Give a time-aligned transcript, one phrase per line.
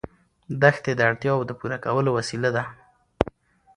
[0.61, 2.63] دښتې د اړتیاوو د پوره کولو وسیله ده.